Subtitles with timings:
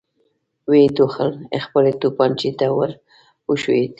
[0.69, 1.31] ويې ټوخل،
[1.65, 2.91] خپلې توپانچې ته ور
[3.47, 3.89] وښويېد.